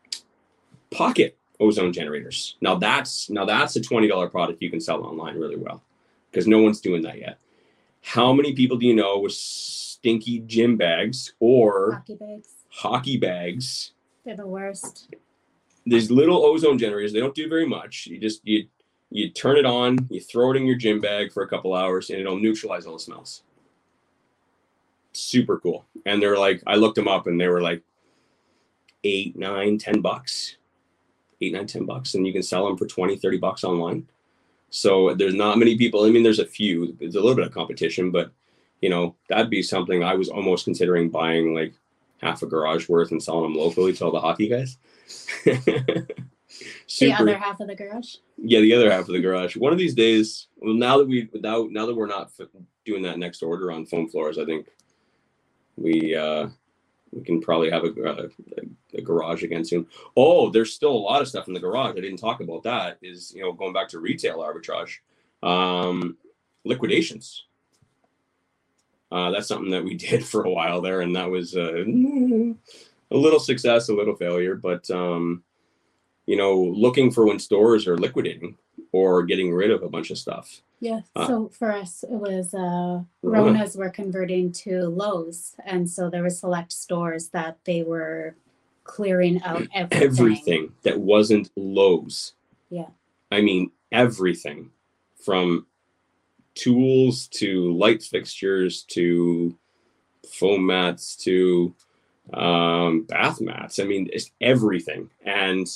[0.91, 2.57] pocket ozone generators.
[2.63, 5.83] Now that's now that's a twenty dollar product you can sell online really well
[6.31, 7.39] because no one's doing that yet.
[8.01, 9.35] How many people do you know with
[10.05, 12.54] stinky gym bags or bags.
[12.75, 13.93] Hockey bags.
[14.25, 15.15] They're the worst.
[15.87, 18.07] These little ozone generators, they don't do very much.
[18.07, 18.67] You just you
[19.11, 22.11] you turn it on, you throw it in your gym bag for a couple hours,
[22.11, 23.43] and it'll neutralize all the smells.
[25.13, 25.87] Super cool.
[26.05, 27.83] And they're like, I looked them up and they were like
[29.05, 30.57] eight, nine, ten bucks.
[31.41, 32.15] Eight, nine, ten bucks.
[32.15, 34.09] And you can sell them for 20, 30 bucks online.
[34.71, 36.05] So there's not many people.
[36.05, 38.33] I mean, there's a few, there's a little bit of competition, but
[38.81, 41.75] you know, that'd be something I was almost considering buying like
[42.25, 44.79] half a garage worth and selling them locally to all the hockey guys.
[45.45, 48.17] the other half of the garage.
[48.39, 49.57] Yeah, the other half of the garage.
[49.57, 52.31] One of these days, well, now that we now now that we're not
[52.85, 54.69] doing that next order on foam floors, I think
[55.77, 56.49] we uh
[57.13, 58.29] we can probably have a, a,
[58.95, 59.87] a, garage again soon.
[60.17, 61.97] Oh, there's still a lot of stuff in the garage.
[61.97, 62.99] I didn't talk about that.
[63.03, 64.97] Is you know going back to retail arbitrage,
[65.43, 66.17] um,
[66.65, 67.45] liquidations.
[69.15, 73.17] Uh, that's something that we did for a while there, and that was uh, a
[73.17, 74.57] little success, a little failure.
[74.57, 75.45] But um,
[76.27, 78.57] you know, looking for when stores are liquidating
[78.91, 80.63] or getting rid of a bunch of stuff.
[80.81, 81.01] Yeah.
[81.15, 86.23] Uh, so for us, it was uh, Rona's were converting to Lowe's, and so there
[86.23, 88.35] were select stores that they were
[88.83, 90.03] clearing out everything.
[90.03, 92.33] Everything that wasn't Lowe's.
[92.69, 92.89] Yeah.
[93.31, 94.71] I mean, everything
[95.25, 95.67] from
[96.55, 99.57] tools to light fixtures to
[100.31, 101.75] foam mats to
[102.33, 103.79] um, bath mats.
[103.79, 105.11] I mean, it's everything.
[105.25, 105.67] And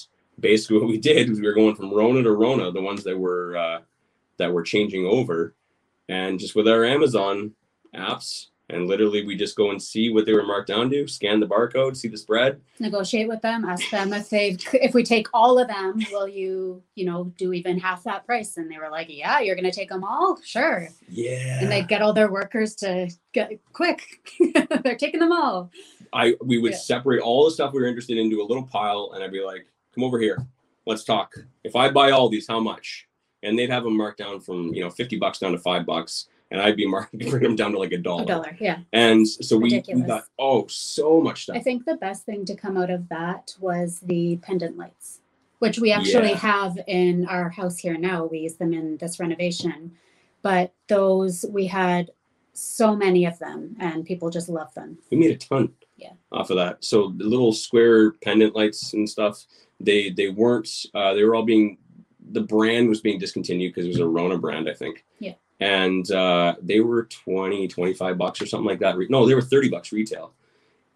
[0.41, 3.19] basically, what we did was we were going from Rona to Rona, the ones that
[3.19, 3.81] were uh,
[4.39, 5.55] that were changing over,
[6.09, 7.53] and just with our Amazon
[7.95, 11.41] apps, and literally we just go and see what they were marked down to scan
[11.41, 12.61] the barcode see the spread.
[12.79, 16.83] Negotiate with them ask them if they if we take all of them will you
[16.95, 18.57] you know do even half that price?
[18.57, 20.39] And they were like yeah you're gonna take them all?
[20.45, 20.89] Sure.
[21.09, 21.61] Yeah.
[21.61, 24.03] And they'd get all their workers to get quick.
[24.83, 25.71] They're taking them all.
[26.13, 26.79] I we would yeah.
[26.79, 29.41] separate all the stuff we were interested in into a little pile and i'd be
[29.41, 30.47] like come over here.
[30.87, 31.35] Let's talk.
[31.65, 33.07] If i buy all these how much?
[33.43, 36.29] And they'd have them marked down from you know 50 bucks down to five bucks
[36.51, 38.23] and I'd be marking bring them down to like a dollar.
[38.23, 38.79] A dollar, yeah.
[38.93, 41.57] And so we, we got oh so much stuff.
[41.57, 45.21] I think the best thing to come out of that was the pendant lights,
[45.59, 46.37] which we actually yeah.
[46.37, 48.25] have in our house here now.
[48.25, 49.93] We use them in this renovation,
[50.43, 52.11] but those we had
[52.55, 54.99] so many of them, and people just love them.
[55.11, 55.73] We made a ton.
[55.97, 56.13] Yeah.
[56.33, 59.45] Off of that, so the little square pendant lights and stuff,
[59.81, 60.69] they they weren't.
[60.95, 61.79] Uh, they were all being
[62.31, 65.05] the brand was being discontinued because it was a Rona brand, I think.
[65.19, 68.97] Yeah and uh, they were 20 25 bucks or something like that.
[69.11, 70.33] No they were 30 bucks retail.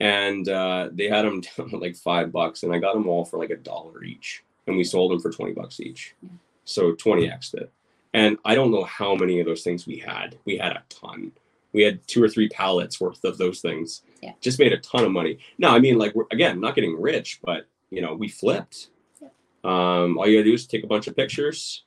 [0.01, 3.39] And uh, they had them down like five bucks and i got them all for
[3.39, 4.45] like a dollar each.
[4.67, 6.15] And we sold them for 20 bucks each.
[6.23, 6.31] Yeah.
[6.65, 7.73] so 20x it.
[8.15, 10.39] And i don't know how many of those things we had.
[10.45, 11.33] We had a ton.
[11.73, 14.03] We had two or three pallets worth of those things.
[14.23, 14.33] Yeah.
[14.41, 15.39] just made a ton of money.
[15.59, 18.89] No i mean like we're, again not getting rich but you know we flipped.
[19.21, 19.29] Yeah.
[19.65, 21.83] um, all you gotta do is take a bunch of pictures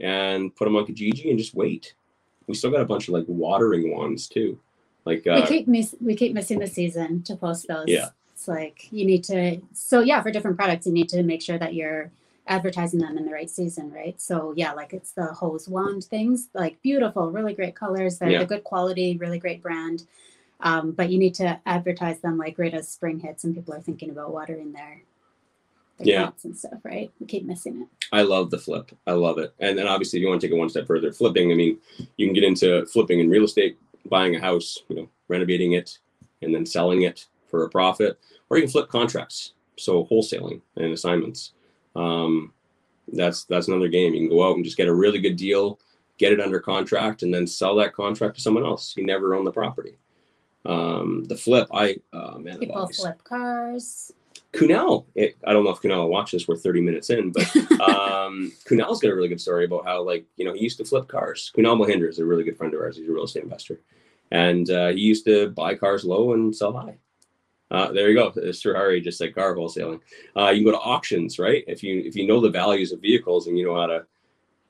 [0.00, 1.94] and put them on kijiji and just wait
[2.50, 4.58] we still got a bunch of like watering ones too.
[5.04, 7.86] Like uh, we keep miss we keep missing the season to post those.
[7.86, 8.10] Yeah.
[8.34, 11.58] It's like you need to so yeah, for different products you need to make sure
[11.58, 12.10] that you're
[12.46, 14.20] advertising them in the right season, right?
[14.20, 18.44] So yeah, like it's the hose wand things, like beautiful, really great colors, they're yeah.
[18.44, 20.06] good quality, really great brand.
[20.62, 23.80] Um, but you need to advertise them like right as spring hits and people are
[23.80, 25.02] thinking about watering their
[26.06, 26.30] Yeah.
[26.44, 27.10] and stuff, right?
[27.20, 28.06] We keep missing it.
[28.12, 28.90] I love the flip.
[29.06, 29.54] I love it.
[29.58, 31.52] And then obviously, if you want to take it one step further, flipping.
[31.52, 31.78] I mean,
[32.16, 35.98] you can get into flipping in real estate, buying a house, you know, renovating it,
[36.42, 40.92] and then selling it for a profit, or you can flip contracts, so wholesaling and
[40.92, 41.52] assignments.
[41.96, 42.52] Um,
[43.12, 44.14] that's that's another game.
[44.14, 45.80] You can go out and just get a really good deal,
[46.18, 48.94] get it under contract, and then sell that contract to someone else.
[48.96, 49.96] You never own the property.
[50.64, 54.12] Um, the flip, I uh, man, I've People flip cars.
[54.52, 56.48] Kunal, it, I don't know if Kunal will watch this.
[56.48, 57.44] We're 30 minutes in, but
[57.80, 60.84] um, Kunal's got a really good story about how, like, you know, he used to
[60.84, 61.52] flip cars.
[61.56, 62.96] Kunal Mohinder is a really good friend of ours.
[62.96, 63.80] He's a real estate investor,
[64.32, 66.96] and uh, he used to buy cars low and sell high.
[67.70, 68.50] Uh, there you go.
[68.50, 70.00] Sir Hari just like car wholesaling.
[70.36, 71.62] Uh, you can go to auctions, right?
[71.68, 74.06] If you if you know the values of vehicles and you know how to,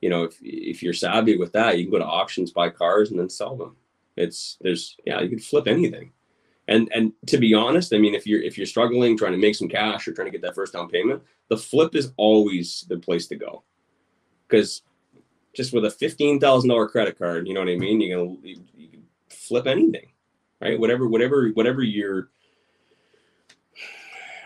[0.01, 3.09] you know, if if you're savvy with that, you can go to auctions, buy cars,
[3.09, 3.75] and then sell them.
[4.15, 6.11] It's there's yeah, you could flip anything
[6.71, 9.55] and and to be honest i mean if you're if you're struggling trying to make
[9.55, 12.97] some cash or trying to get that first down payment the flip is always the
[12.97, 13.63] place to go.
[14.47, 14.83] Because
[15.53, 17.99] just with a $15000 credit card you know what i mean?
[17.99, 20.07] You can you, you can flip anything
[20.61, 20.79] right?
[20.79, 22.29] Whatever whatever whatever you're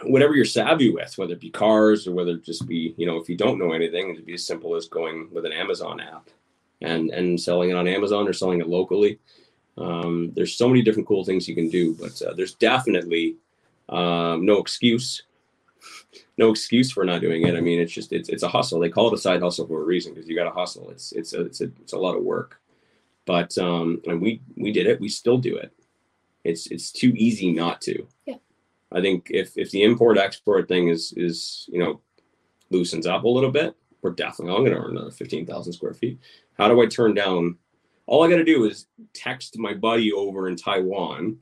[0.03, 3.17] whatever you're savvy with whether it be cars or whether it just be you know
[3.17, 6.29] if you don't know anything it'd be as simple as going with an amazon app
[6.81, 9.19] and and selling it on amazon or selling it locally
[9.77, 13.35] um, there's so many different cool things you can do, but uh, there's definitely
[13.89, 15.23] um, no excuse,
[16.38, 17.55] no excuse for not doing it.
[17.55, 18.79] I mean, it's just it's it's a hustle.
[18.79, 20.89] They call it a side hustle for a reason because you got to hustle.
[20.89, 22.61] It's it's a, it's a it's a lot of work,
[23.25, 24.99] but um, and we we did it.
[24.99, 25.73] We still do it.
[26.43, 28.07] It's it's too easy not to.
[28.25, 28.35] Yeah.
[28.91, 31.99] I think if if the import export thing is is you know
[32.69, 35.93] loosens up a little bit, we're definitely I'm going to earn another fifteen thousand square
[35.93, 36.19] feet.
[36.57, 37.57] How do I turn down?
[38.08, 41.38] All I got to do is text my buddy over in Taiwan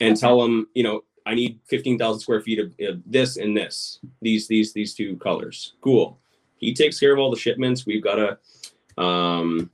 [0.00, 3.98] and tell him, you know, I need 15,000 square feet of, of this and this,
[4.22, 5.74] these, these, these two colors.
[5.80, 6.18] Cool.
[6.56, 7.84] He takes care of all the shipments.
[7.84, 9.70] We've got a, um,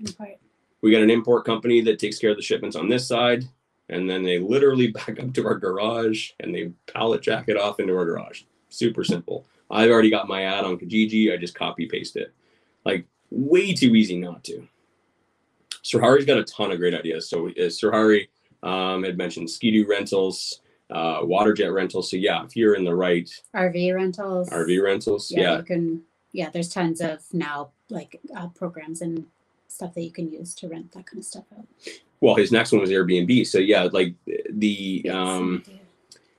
[0.00, 0.38] Import.
[0.82, 3.44] we got an import company that takes care of the shipments on this side.
[3.88, 7.80] And then they literally back up to our garage and they pallet jack it off
[7.80, 8.42] into our garage.
[8.68, 9.46] Super simple.
[9.70, 11.32] I've already got my ad on Kijiji.
[11.32, 12.32] I just copy paste it.
[12.84, 14.66] Like way too easy not to.
[15.86, 17.30] Sir Hari's got a ton of great ideas.
[17.30, 22.10] So uh, um, had mentioned Ski-Doo rentals, uh, water jet rentals.
[22.10, 24.50] So yeah, if you're in the right RV rentals.
[24.50, 26.02] RV rentals, Yeah, yeah, you can.
[26.32, 29.26] Yeah, there's tons of now like uh, programs and
[29.68, 31.66] stuff that you can use to rent that kind of stuff out.
[32.20, 33.46] Well, his next one was Airbnb.
[33.46, 34.14] So yeah, like
[34.50, 35.62] the um,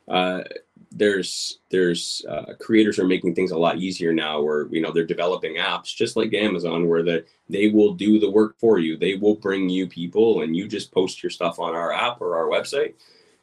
[0.09, 0.43] uh,
[0.91, 5.05] there's there's uh, creators are making things a lot easier now where you know they're
[5.05, 9.15] developing apps just like amazon where that they will do the work for you they
[9.15, 12.45] will bring you people and you just post your stuff on our app or our
[12.45, 12.93] website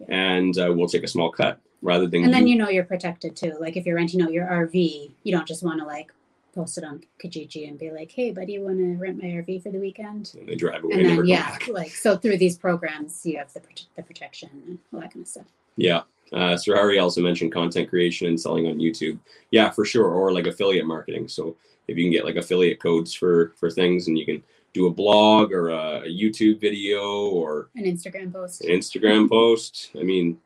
[0.09, 2.85] and uh, we'll take a small cut rather than and then you, you know you're
[2.85, 3.57] protected too.
[3.61, 6.13] Like if you're renting out your RV, you don't just want to like
[6.55, 9.63] post it on Kijiji and be like, "Hey, buddy, you want to rent my RV
[9.63, 11.69] for the weekend?" and they drive away and then yeah, back.
[11.69, 13.61] like so through these programs, you have the
[13.97, 15.47] the protection and all that kind of stuff.
[15.77, 19.19] Yeah uh, Sir Harry also mentioned content creation and selling on YouTube.
[19.53, 20.07] Yeah, for sure.
[20.09, 21.29] Or like affiliate marketing.
[21.29, 21.57] So
[21.87, 24.91] if you can get like affiliate codes for for things, and you can do a
[24.91, 28.63] blog or a, a YouTube video or An Instagram post.
[28.65, 29.93] an Instagram post.
[29.99, 30.39] I mean,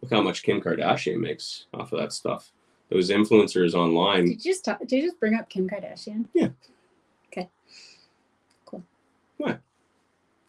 [0.00, 2.50] look how much Kim Kardashian makes off of that stuff.
[2.88, 4.26] Those influencers online.
[4.26, 6.26] Did you just talk, did you just bring up Kim Kardashian?
[6.32, 6.48] Yeah.
[7.30, 7.50] Okay.
[8.64, 8.82] Cool.
[9.36, 9.60] What?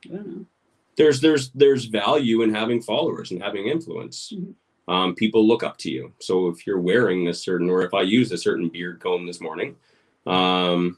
[0.05, 0.45] I don't know.
[0.97, 4.34] There's there's there's value in having followers and having influence.
[4.34, 4.53] Mhm.
[4.88, 6.13] Um, people look up to you.
[6.19, 9.41] So if you're wearing a certain, or if I use a certain beard comb this
[9.41, 9.75] morning,
[10.27, 10.97] um,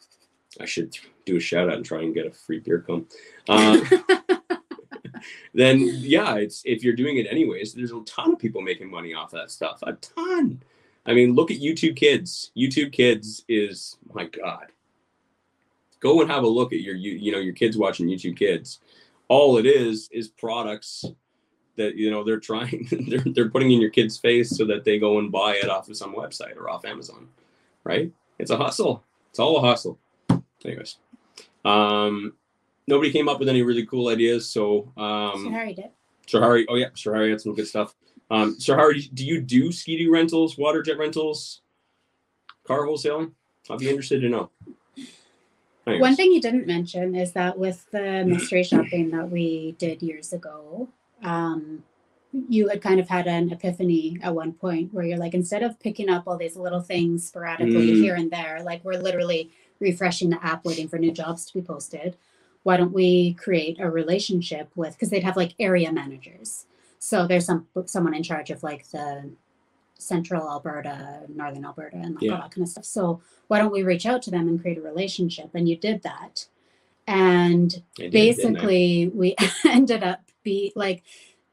[0.59, 3.07] I should do a shout out and try and get a free beard comb.
[3.47, 3.83] Um,
[5.53, 9.13] then yeah, it's if you're doing it anyways, there's a ton of people making money
[9.13, 9.79] off that stuff.
[9.83, 10.61] A ton.
[11.05, 12.51] I mean, look at YouTube Kids.
[12.57, 14.67] YouTube Kids is my god.
[15.99, 18.79] Go and have a look at your you, you know your kids watching YouTube Kids.
[19.29, 21.05] All it is is products
[21.75, 24.99] that you know they're trying they're they're putting in your kid's face so that they
[24.99, 27.27] go and buy it off of some website or off Amazon.
[27.83, 28.11] Right?
[28.39, 29.03] It's a hustle.
[29.29, 29.99] It's all a hustle.
[30.65, 30.97] Anyways.
[31.63, 32.33] Um
[32.87, 35.91] nobody came up with any really cool ideas, so um Harry did.
[36.27, 37.95] Sir Harry, oh yeah, Sir Harry had some good stuff.
[38.29, 41.61] Um, Sir Harry, do you do ski rentals, water jet rentals,
[42.65, 43.31] car wholesaling?
[43.69, 44.51] I'd be interested to know.
[45.87, 46.01] Anyways.
[46.01, 50.33] One thing you didn't mention is that with the mystery shopping that we did years
[50.33, 50.89] ago,
[51.23, 51.83] um,
[52.31, 55.79] you had kind of had an epiphany at one point where you're like, instead of
[55.79, 58.01] picking up all these little things sporadically Mm.
[58.01, 61.61] here and there, like we're literally refreshing the app waiting for new jobs to be
[61.61, 62.17] posted.
[62.63, 64.93] Why don't we create a relationship with?
[64.93, 66.65] Because they'd have like area managers.
[66.99, 69.29] So there's some someone in charge of like the
[69.99, 72.33] central Alberta, northern Alberta, and like Yeah.
[72.33, 72.85] all that kind of stuff.
[72.85, 75.51] So why don't we reach out to them and create a relationship?
[75.53, 76.47] And you did that.
[77.07, 79.35] And did, basically we
[79.65, 81.03] ended up be like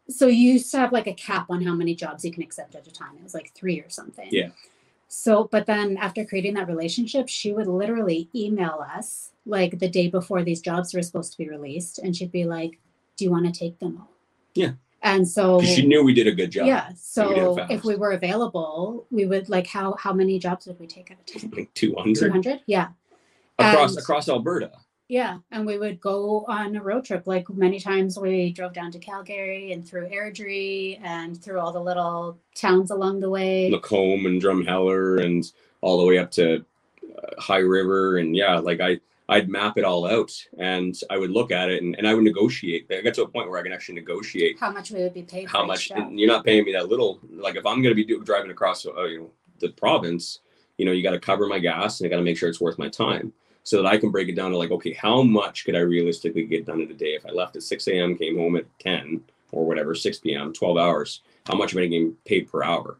[0.08, 2.74] so you used to have like a cap on how many jobs you can accept
[2.74, 3.16] at a time.
[3.16, 4.28] It was like three or something.
[4.30, 4.50] Yeah.
[5.08, 10.08] So, but then after creating that relationship, she would literally email us like the day
[10.08, 12.78] before these jobs were supposed to be released, and she'd be like,
[13.16, 14.10] "Do you want to take them all?"
[14.54, 14.72] Yeah.
[15.04, 16.66] And so she knew we did a good job.
[16.66, 16.88] yeah.
[16.88, 20.66] we did it So if we were available, we would like how how many jobs
[20.66, 21.52] would we take at a time?
[21.54, 22.60] Like Two 200 hundred.
[22.66, 22.88] Yeah.
[23.58, 24.72] across And- across Alberta.
[25.06, 27.26] Yeah, and we would go on a road trip.
[27.26, 31.80] Like many times, we drove down to Calgary and through Airdrie and through all the
[31.90, 33.68] little towns along the way.
[33.68, 35.44] Macomb and Drumheller and
[35.82, 36.64] all the way up to
[37.18, 38.98] uh, High River and yeah, like I
[39.28, 42.24] I'd map it all out and I would look at it and, and I would
[42.24, 42.86] negotiate.
[42.90, 45.22] I got to a point where I can actually negotiate How much we would be
[45.22, 45.48] paid?
[45.48, 47.20] how for much you're not paying me that little.
[47.30, 50.40] Like if I'm going to be do, driving across uh, you know the province,
[50.76, 52.60] you know you got to cover my gas and I got to make sure it's
[52.60, 55.64] worth my time so that I can break it down to like okay how much
[55.64, 58.16] could I realistically get done in a day if I left at 6 a.m.
[58.16, 59.22] came home at 10
[59.52, 60.52] or whatever 6 p.m.
[60.52, 62.98] 12 hours how much am I getting paid per hour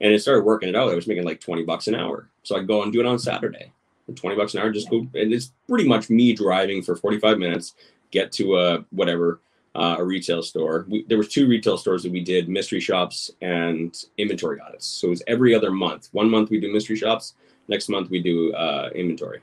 [0.00, 2.56] and it started working it out I was making like 20 bucks an hour so
[2.56, 3.72] I'd go and do it on Saturday
[4.14, 7.74] 20 bucks an hour just go and it's pretty much me driving for 45 minutes
[8.10, 9.40] get to a whatever
[9.74, 10.86] uh, a retail store.
[10.88, 14.86] We, there was two retail stores that we did mystery shops and inventory audits.
[14.86, 16.08] So it was every other month.
[16.12, 17.34] One month we do mystery shops.
[17.68, 19.40] Next month we do uh, inventory.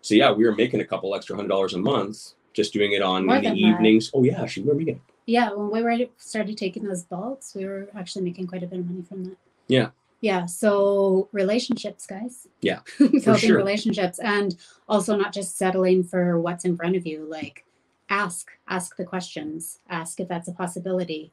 [0.00, 3.02] So yeah, we were making a couple extra hundred dollars a month just doing it
[3.02, 3.58] on More the than that.
[3.58, 4.10] evenings.
[4.14, 5.00] Oh yeah, she we were making.
[5.26, 8.78] Yeah, when we were started taking those bulks, we were actually making quite a bit
[8.78, 9.36] of money from that.
[9.66, 9.88] Yeah.
[10.20, 10.46] Yeah.
[10.46, 12.46] So relationships, guys.
[12.60, 13.56] Yeah, Building sure.
[13.56, 14.56] relationships and
[14.88, 17.24] also not just settling for what's in front of you.
[17.28, 17.64] Like
[18.10, 21.30] ask, ask the questions, ask if that's a possibility,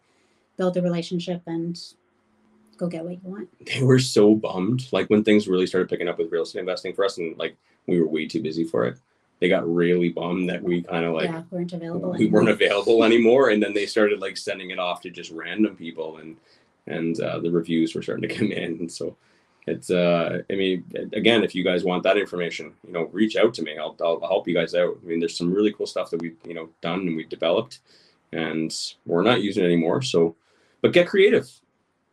[0.57, 1.79] build a relationship and
[2.77, 3.49] go get what you want.
[3.65, 4.87] They were so bummed.
[4.91, 7.55] Like when things really started picking up with real estate investing for us, and like
[7.87, 8.97] we were way too busy for it.
[9.39, 12.11] They got really bummed that we kind of like yeah, weren't available.
[12.17, 15.75] we weren't available anymore and then they started like sending it off to just random
[15.75, 16.37] people and
[16.87, 19.15] and uh, the reviews were starting to come in and so
[19.67, 20.83] it's uh i mean
[21.13, 24.19] again if you guys want that information you know reach out to me i'll, I'll,
[24.21, 26.53] I'll help you guys out i mean there's some really cool stuff that we've you
[26.53, 27.79] know done and we've developed
[28.31, 28.71] and
[29.05, 30.35] we're not using it anymore so
[30.81, 31.49] but get creative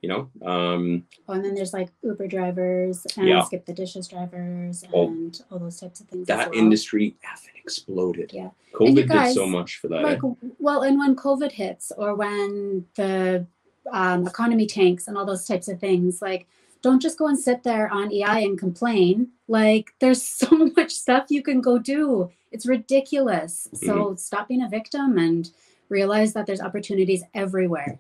[0.01, 3.43] you know um Oh, and then there's like Uber drivers and Yeah.
[3.45, 5.09] skip the dishes drivers Oh.
[5.09, 6.27] and all those types of things.
[6.29, 6.59] that well.
[6.59, 8.49] industry effing exploded Yeah.
[8.73, 10.21] covid you did so much for that like
[10.59, 13.47] well and when covid hits or when the
[13.91, 16.23] um, economy tanks and all those types of things.
[16.23, 16.47] Like
[16.83, 19.29] don't just go and sit there on ei and complain.
[19.49, 22.31] Like there's so much stuff you can go do.
[22.51, 23.69] It's ridiculous.
[23.73, 25.51] So stop being a victim and
[25.89, 27.99] realize that there's opportunities everywhere.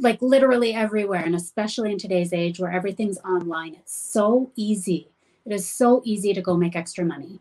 [0.00, 3.74] Like literally everywhere and especially in today's age where everything's online.
[3.74, 5.08] It's so easy.
[5.44, 7.40] It is so easy to go make extra money.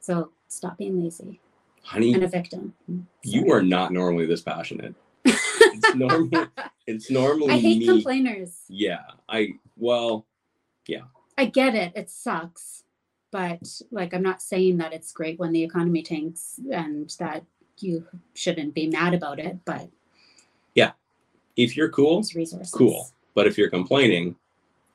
[0.00, 1.40] So stop being lazy
[1.84, 2.74] honey and a victim.
[3.22, 4.94] you are not normally this passionate
[5.74, 6.46] it's normal
[6.86, 8.62] it's normally I hate me complainers.
[8.68, 10.26] yeah i well
[10.86, 11.02] yeah.
[11.38, 11.92] I get it.
[11.96, 12.84] It sucks.
[13.32, 17.44] But like I'm not saying that it's great when the economy tanks and that
[17.80, 19.88] you shouldn't be mad about it, but
[20.74, 20.92] Yeah,
[21.56, 22.70] if you're cool resources.
[22.70, 24.36] cool but if you're complaining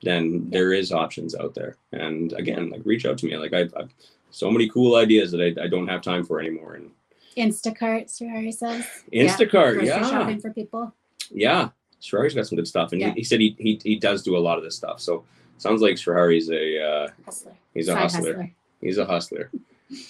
[0.02, 3.72] then there is options out there and again like reach out to me like i've,
[3.76, 3.92] I've
[4.30, 6.90] so many cool ideas that I, I don't have time for anymore and
[7.36, 8.84] Instacart, Sir Harry says.
[9.12, 10.92] instacart Grocery yeah shopping for people.
[11.30, 11.68] yeah
[12.00, 13.08] Shrari's got some good stuff and Yeah.
[13.10, 15.24] he, he said he, he he does do a lot of this stuff so
[15.58, 17.52] sounds like Shrari's a uh Hustler.
[17.74, 18.50] he's a Side hustler
[18.80, 19.50] he's a hustler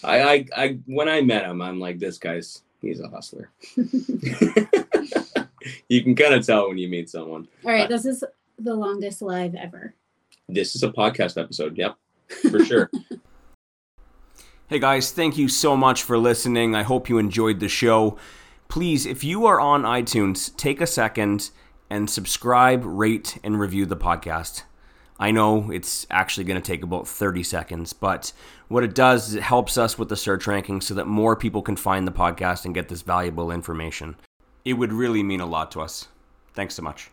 [0.04, 3.50] I, I i when i met him i'm like this guy's he's a hustler
[5.88, 8.22] you can kind of tell when you meet someone All right, this is
[8.58, 9.94] the longest live ever.
[10.48, 11.96] this is a podcast episode yep
[12.50, 12.90] for sure
[14.70, 16.76] Hey guys, thank you so much for listening.
[16.76, 18.16] I hope you enjoyed the show.
[18.68, 21.50] Please, if you are on iTunes, take a second
[21.90, 24.62] and subscribe, rate, and review the podcast.
[25.18, 28.32] I know it's actually going to take about 30 seconds, but
[28.68, 31.62] what it does is it helps us with the search ranking so that more people
[31.62, 34.14] can find the podcast and get this valuable information.
[34.64, 36.06] It would really mean a lot to us.
[36.54, 37.10] Thanks so much.